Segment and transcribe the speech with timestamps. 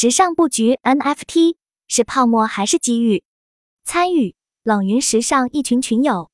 [0.00, 1.56] 时尚布局 NFT
[1.88, 3.24] 是泡沫还是机遇？
[3.84, 6.30] 参与冷云时尚一群群友，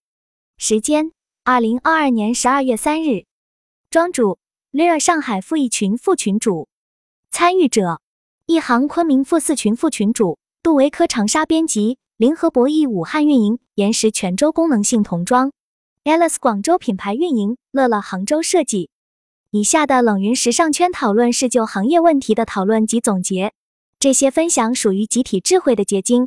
[0.58, 1.12] 时间
[1.44, 3.24] 二零二二年十二月三日，
[3.88, 4.38] 庄主
[4.70, 6.68] Lear 上海富一群副群主，
[7.30, 8.02] 参与者
[8.44, 15.50] 一行昆明富四群副群主，杜维科长沙编辑，联合博弈武汉运营，岩石泉州功能性童装
[16.04, 18.90] ，Alice 广州品牌运营，乐乐杭州设计。
[19.56, 23.52] 以下的冷云时尚圈讨论是就行业问题的讨论及总结，
[24.00, 26.26] 这些分享属于集体智慧的结晶，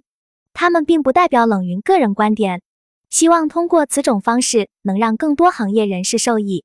[0.54, 2.62] 他们并不代表冷云个人观点。
[3.09, 6.63] 希望通过此种方式能让更多行业人士受益。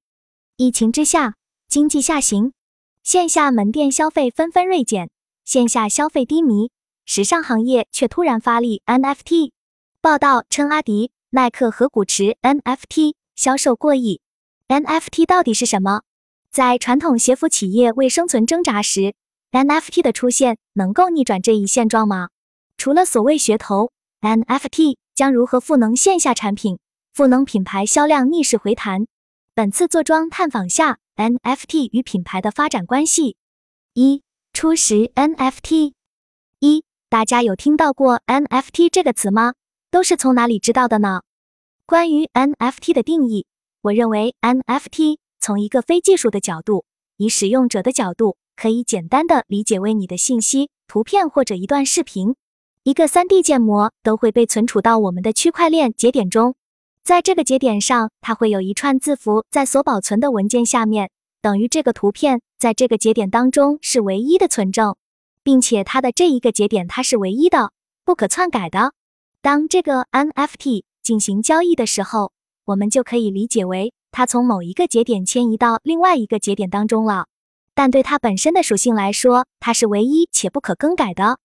[0.56, 1.34] 疫情之下，
[1.68, 2.52] 经济下行，
[3.02, 5.10] 线下门店消费纷纷锐减，
[5.44, 6.70] 线下消费低迷，
[7.04, 9.50] 时尚行业却突然发力 NFT。
[10.00, 14.20] 报道称，阿迪、耐克和古驰 NFT 销售过亿。
[14.68, 16.02] NFT 到底是什么？
[16.52, 19.14] 在传统鞋服企业为生存挣扎时
[19.52, 22.28] ，NFT 的出现能够逆转这一现状吗？
[22.76, 26.78] 除了所谓噱头，NFT 将如何赋能线下产品，
[27.14, 29.06] 赋能品牌销量逆势回弹？
[29.54, 33.38] 本次坐庄探访下 NFT 与品牌的发展关系。
[33.94, 34.22] 一、
[34.52, 35.94] 初识 NFT。
[36.58, 39.54] 一、大家有听到过 NFT 这个词吗？
[39.90, 41.22] 都是从哪里知道的呢？
[41.86, 43.46] 关于 NFT 的定义，
[43.80, 45.16] 我认为 NFT。
[45.42, 46.84] 从一个非技术的角度，
[47.16, 52.36] 以使用者的角度，可以简单的理解为你的信息、图片或者一段视频，
[52.84, 56.54] 一个 3D 建模都会被存储到我们的区块链节点中。
[57.02, 64.94] 在这个节点上，它会有一串字符在所保存的文件下面，等于这个图片在这个节点当中是唯一的存证，
[65.42, 67.72] 并且它的这一个节点它是唯一的，
[68.04, 68.92] 不可篡改的。
[69.40, 72.30] 当这个 NFT 进行交易的时候，
[72.66, 73.92] 我们就可以理解为。
[74.12, 77.26] 它从某一个节点迁移到另外一个节点当中了，
[77.74, 81.38] 但对它本身的属性来说，它是唯一且不可更改的。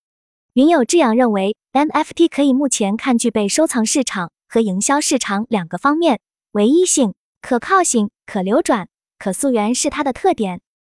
[0.53, 6.19] 云友这样认为，NFT 可以目前看具备收藏市场和营销市场两个方面，
[6.51, 10.59] 唯一性、可靠性、可流转、可溯源是它的特点。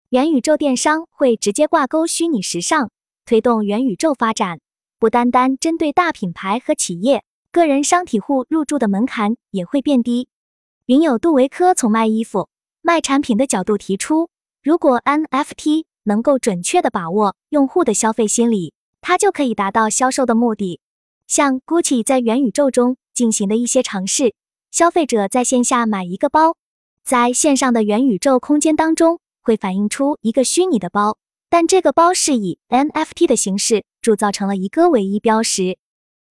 [0.09, 2.89] 元宇宙电商会直接挂钩虚拟时尚，
[3.25, 4.61] 推动元宇宙发展，
[5.00, 10.29] 不单单针对大品牌和企业，个人商体户入驻的门槛也会变低。
[10.87, 12.47] 云友杜维科从卖衣服、
[12.81, 14.29] 卖产品的角度提出，
[14.63, 20.79] 如果 NFT 能够准确的把握用户的消费心理，它就可以达到销售的目的。
[21.27, 24.33] 像 Gucci 在元宇宙中进行的一些尝试，
[24.71, 26.55] 消费者在线下买一个包，
[27.03, 31.17] 在线上的元宇宙空间当中会反映出一个虚拟的包，
[31.49, 35.77] 但这个包是以 NFT 的形式铸造成了一个唯一标识。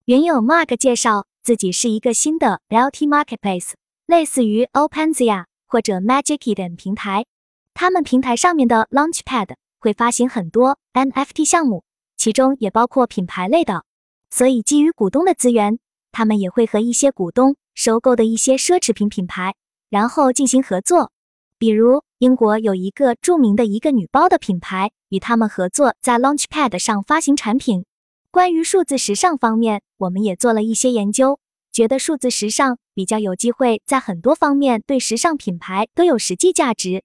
[0.06, 3.72] 云友 Mark 介绍自己是一个新的 LT Marketplace。
[4.06, 7.27] 类似于 OpenSea 或者 Magic Eden 平台，
[7.75, 11.83] 他们平台上面的 Launchpad 会发行很多 NFT 项目，
[12.16, 13.84] 其中也包括品牌类的。
[14.31, 15.81] 所以基于股东的资源，
[16.12, 19.55] 他们也会和一些股东收购的一些奢侈品品牌，
[19.91, 21.11] 然后进行合作。
[21.59, 27.84] 比如英国有一个著名的一个女包的品牌，与他们合作在 Launchpad 上发行产品。
[28.31, 31.41] 关于数字时尚方面，我们也做了一些研究。
[31.72, 37.05] 觉得数字时尚比较有机会，在很多方面对时尚品牌都有实际价值。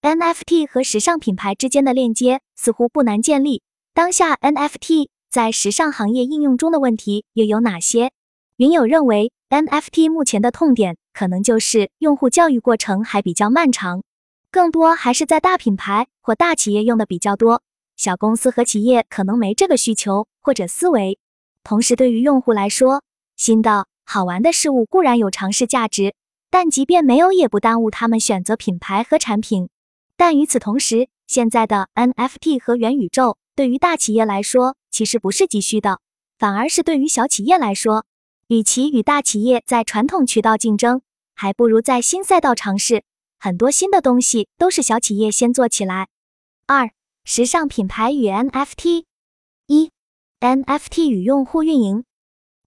[0.00, 3.62] NFT 和时尚品牌之间的链接似乎不难建立。
[3.92, 8.12] 当下 NFT 在时尚行业应用中的问题又有哪些？
[8.58, 14.04] 云友认为，NFT 目前的痛点可能就是用户教育过程还比较漫长，
[14.52, 17.60] 更多还是在大品牌或大企业用的比较多，
[17.96, 21.18] 小公司和企业可能没这个需求或者思维。
[21.64, 23.02] 同时，对于用户来说，
[23.36, 26.14] 新的好玩的事物固然有尝试价值，
[26.50, 29.68] 但即便没有，也不耽误他们选择品牌和产品。
[30.16, 36.00] 但与此同时，现在的 NFT 和元宇宙对于大企业来说其实不是急需的，
[36.38, 38.04] 反而是对于小企业来说，
[38.48, 41.02] 与其与大企业在传统渠道竞争，
[41.34, 43.02] 还不如在新赛道尝试。
[43.38, 46.08] 很多新的东西都是小企业先做起来。
[46.66, 46.90] 二、
[47.24, 49.04] 时尚品牌与 NFT。
[49.66, 49.90] 一、
[50.40, 52.04] NFT 与用户运营。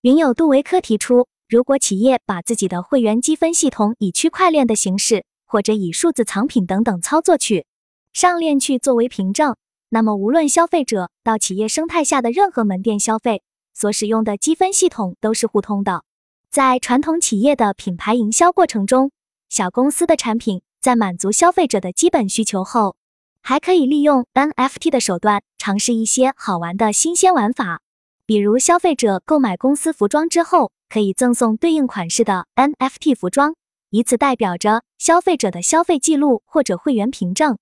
[0.01, 7.65] 云友杜维科提出，如果企业把自己的会员积分系统以区块链的形式，或者以数字藏品等等操作去
[8.13, 9.55] 上链去作为凭证，
[9.89, 13.41] 那么无论消费者到企业生态下的任何门店消费，
[13.73, 16.03] 所使用的积分系统都是互通的。
[16.51, 19.09] 在传统企业的品牌营销过程中，
[19.49, 22.95] 小公司的产品在满足消费者的基本需求后，
[23.41, 27.81] 还可以利用 NFT 的手段尝试一些好玩的新鲜玩法。
[28.27, 33.55] 比如，消费者购买公司服装之后，可以赠送对应款式的 NFT 服装，
[33.89, 37.57] 以此代表着消费者的消费记录或者会员凭证。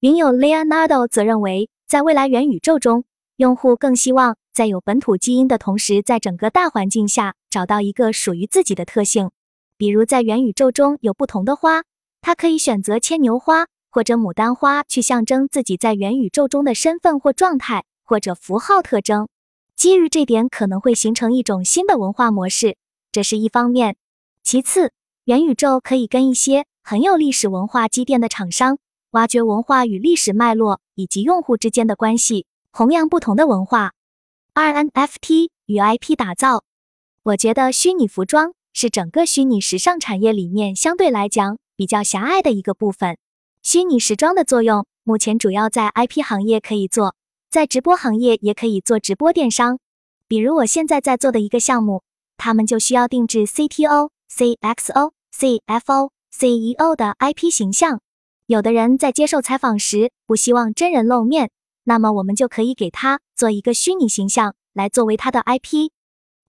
[0.00, 3.04] 云友 Leonardo 则认为，在未来元宇宙中
[3.36, 9.30] 用户更希望在有本土基因的同时，在整个大环境下找到一个属于自己的特性。
[9.76, 11.82] 比如在元宇宙中有不同的花，
[12.22, 19.28] 他可以选择牵牛花或者牡丹花去象征自己在元宇宙中的身份或状态或者符号特征。
[19.78, 22.76] 基于这点，可能会形成一种新的文化模式，
[23.12, 23.94] 这是一方面。
[24.42, 24.90] 其次，
[25.22, 28.78] 元宇宙可以跟一些很有历史文化积淀的厂商
[29.10, 32.44] 挖掘文化与历史脉络以及用户之间的关系。
[32.72, 33.92] 弘扬不同的文化。
[34.52, 36.64] 二 NFT 与 IP 打造，
[37.22, 43.16] 我觉得虚拟服装是整个虚拟时尚产业里面相对来讲比较狭隘的一个部分。
[43.62, 47.14] 虚拟时装的作用目前主要在 IP 行业可以做，
[47.50, 49.78] 在直播行业也可以做直播电商。
[50.26, 52.02] 比如我现在在做的一个项目，
[52.36, 58.02] 他们就需要定制 CTO、CXO、CFO、CEO 的 IP 形象。
[58.46, 61.50] 有的人在接受采访时不希望真人露面。
[61.84, 65.90] 那么我们就可以给他做一个虚拟形象来作为他的 IP。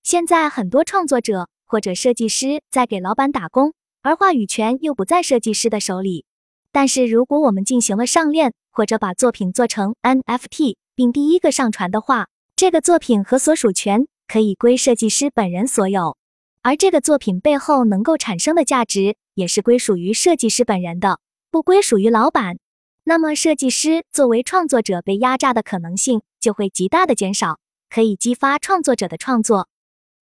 [0.04, 6.26] 现在很多创作者或者设计师在给老板打工，而话语权又不在设计师的手里。
[6.74, 16.18] 但是如果我们进行了上链，或者把作品做成 NFT 并第一个上传的话，这个作品和所属权可以归设计师本人所有，
[16.62, 21.20] 而这个作品背后能够产生的价值也是归属于设计师本人的，
[21.50, 22.58] 不归属于老板。
[23.06, 27.58] 那么，设计师作为创作者被压榨的可能性就会极大的减少，
[27.90, 29.68] 可以激发创作者的创作。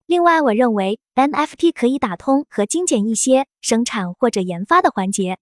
[0.06, 5.38] 另外，我认为 NFT 可以打通和精简一些生产或者研发的环节。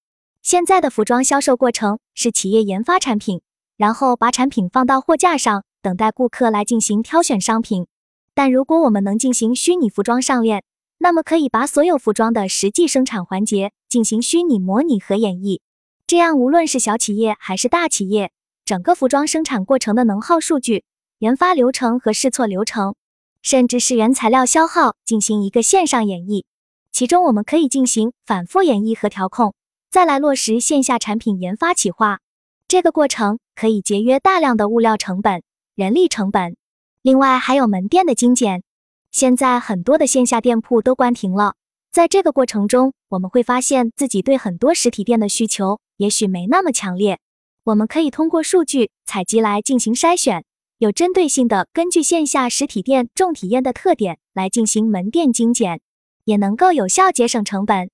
[0.45, 3.41] 现在的服装销售过程是企业研发产品，
[3.77, 7.87] 然后把产品放到货架上，等待顾客来进行挑选商品。
[8.35, 10.63] 但如果我们能进行虚拟服装上链，
[10.99, 15.61] 那么可以把所有服装的实际生产环节进行虚拟模拟和演绎。
[16.05, 18.31] 这样，无论是小企业还是大企业，
[18.63, 20.83] 整个服装生产过程的能耗数据、
[21.17, 22.93] 研发流程和试错流程，
[23.41, 26.43] 甚至是原材料消耗，进行一个线上演绎。
[26.91, 29.55] 其中，我们可以进行反复演绎和调控，
[29.89, 32.19] 再来落实线下产品研发企划。
[32.67, 35.43] 这个过程可以节约大量的物料成本、
[35.75, 36.57] 人力成本。
[37.01, 38.63] 另外，还有门店的精简。
[39.11, 41.53] 现在很多的线下店铺都关停了，
[41.91, 45.79] 在这个过程中，我们会发现自己对很多实体店的需求。
[45.97, 47.19] 也许没那么强烈，
[47.63, 50.43] 我们可以通过数据采集来进行筛选，
[50.79, 55.79] 有针对性的根据线下实体店重体验的特点来进行门店精简，
[56.25, 57.89] 也能够有效节省成本。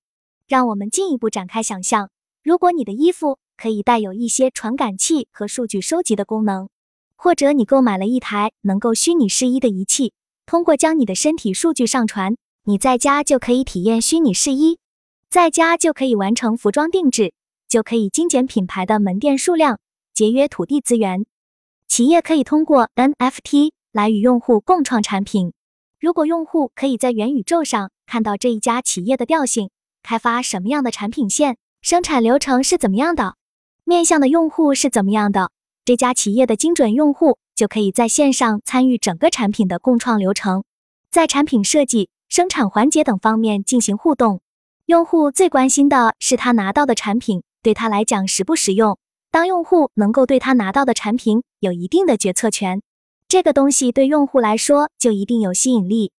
[0.52, 2.10] 让我们进一步展开想象，
[2.42, 6.68] 如果你的衣服可以带有一些传感器和数据收集的功能，
[7.16, 10.12] 或者你购买了一台能够虚拟试衣的仪器，
[10.44, 14.78] 通过将你的身体数据上传，你在家就可以体验虚拟试衣，
[15.30, 17.32] 在家就可以完成服装定制。
[17.66, 19.80] 就可以精简品牌的门店数量，
[20.12, 21.24] 节约土地资源。
[21.88, 25.54] 企业可以通过 NFT 来与用户共创产品。
[25.98, 29.70] 如果用户可以在元宇宙上看到这一家企业的调性，
[30.02, 33.36] 开发什么样的产品线，生产流程是怎么样的，
[33.84, 35.50] 面向的用户是怎么样的，
[35.84, 40.64] 这家企业的精准用户就可以在线上参与整个产品的共创流程，
[41.10, 44.40] 在产品设计、生产环节等方面进行互动。
[44.86, 47.42] 用户最关心的是他拿到的产品。
[47.62, 48.98] 对他来讲实不实用？
[49.30, 52.82] 当用户能够对他拿到的产品有一定的决策权，
[53.28, 56.10] 这个东西对用户来说就一定有吸引力。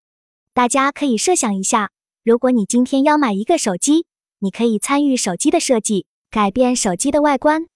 [0.54, 1.90] 大家可以设想一下，
[2.24, 4.06] 如果你今天要买一个手机，
[4.39, 7.68] 你可以参与手机的设计，改变手机的外观，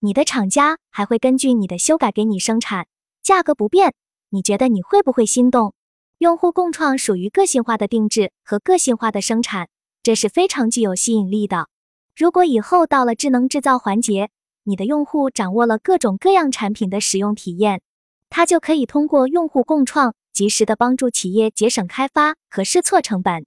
[0.00, 2.88] 你的厂家还会根据你的修改给你生产，
[3.22, 3.94] 价格不变。
[4.30, 5.74] 你觉得你会不会心动？
[6.18, 9.68] 用户共创属于个性化的定制和个性化的生产，
[10.02, 11.68] 这是非常具有吸引力的。
[12.16, 14.30] 如果以后到了智能制造环节，
[14.64, 17.80] 你的用户掌握了各种各样产品的使用体验，
[18.28, 23.46] 他就可以通过用户共创，及时的帮助企业节省开发和试错成本。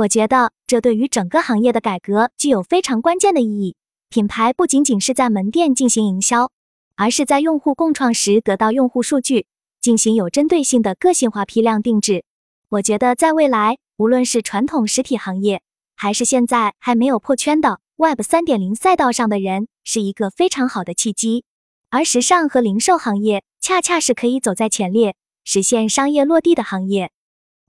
[0.00, 3.76] 我觉得这对于整个行业的改革具有非常关键的意义。
[4.08, 6.50] 品牌不仅仅是在门店进行营销，
[6.96, 9.46] 而是在用户共创时得到用户数据，
[9.80, 12.24] 进行有针对性的个性化批量定制。
[12.70, 15.60] 我觉得在未来，无论是传统实体行业，
[15.96, 17.80] 还是现在还没有破圈的。
[17.96, 21.44] Web 三点零赛道上的人是一个非常好的契机，
[21.90, 25.14] 而时尚和零售行业恰恰是可以走在前列，
[25.44, 27.10] 实现商业落地的行业。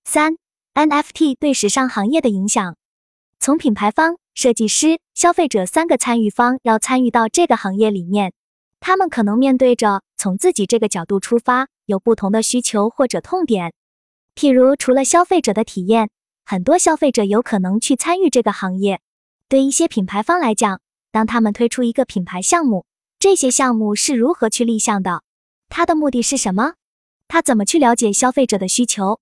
[0.06, 0.38] 三
[0.74, 2.78] NFT 对时尚行业的影响，
[3.40, 8.32] 从品牌方、设计师、消费者三个参与方要参与到这个行业里面，
[8.80, 13.74] 他们可能面对着从自己这个角度出发有不同的需求或者痛点。
[14.34, 16.10] 譬如，除了消费者的体验，
[16.46, 19.02] 很多消费者有可能去参与这个行业。
[19.50, 20.80] 对一些品牌方来讲，
[21.12, 22.86] 当他们推出一个品牌项目，
[23.20, 25.24] 这些项目是如何去立项的？
[25.68, 26.76] 它的目的是什么？
[27.28, 29.20] 他怎么去了解消费者的需求？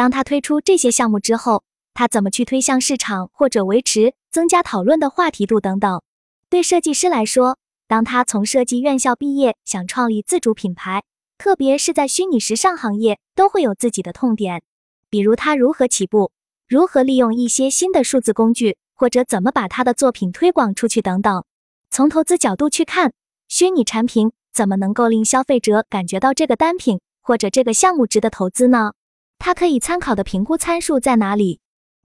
[0.00, 6.00] 当他推出这些项目之后，他怎么去推向市场或者维持、增加讨论的话题度等等？
[6.48, 11.02] 对设计师来说，当他从设计院校毕业，想创立自主品牌，
[11.36, 14.62] 特别是在虚拟时尚行业，都会有自己的痛点，
[15.10, 16.32] 比如他如何起步，
[16.66, 21.44] 如何利用一些新的数字工具，或者怎么把他的作品推广出去等等。
[21.90, 23.12] 从投资角度去看，
[23.48, 28.92] 虚拟产品怎么能够令消费者感觉到这个单品或者这个项目值得投资呢？
[29.40, 31.60] 它可以参考的评估参数在哪里？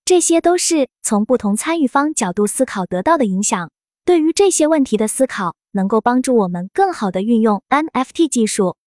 [0.05, 3.71] 这些都是从不同参与方角度思考得到的影响。
[4.05, 8.77] 对于这些问题的思考，能够帮助我们更好的运用 NFT 技术。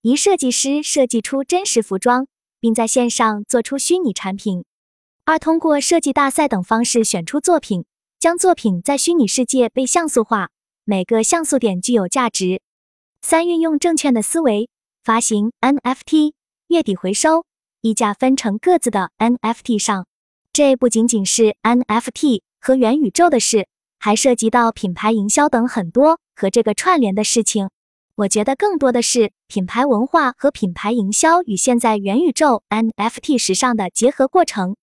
[0.00, 2.26] 一设计师设计出真实服装，
[2.58, 4.64] 并在线上做出虚拟产品；
[5.24, 7.84] 二通过设计大赛等方式选出作品，
[8.18, 10.48] 将作品在虚拟世界被像素化，
[10.84, 12.58] 每个像素点具有价值；
[13.20, 14.68] 三运用证券的思维
[15.04, 16.32] 发行 NFT，
[16.66, 17.44] 月底回收，
[17.82, 20.06] 溢价分成各自的 NFT 上。
[20.52, 23.66] 这不仅仅是 NFT 和元宇宙的事，
[23.98, 27.68] 还涉及到品牌营销等很多和这个串联的事情。
[28.14, 34.76] 我觉得更多的是品牌文化和品牌营销与现在元宇宙 NFT 时尚的结合过程。